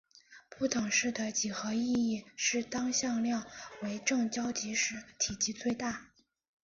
[0.49, 3.45] 这不等式的几何意义是当向量
[3.83, 6.09] 为正交集时体积最大。